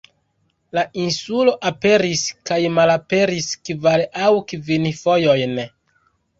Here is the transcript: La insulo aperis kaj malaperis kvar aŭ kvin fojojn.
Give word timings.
La 0.77 0.83
insulo 1.03 1.53
aperis 1.71 2.23
kaj 2.51 2.59
malaperis 2.79 3.53
kvar 3.71 4.07
aŭ 4.25 4.33
kvin 4.55 4.91
fojojn. 5.05 5.59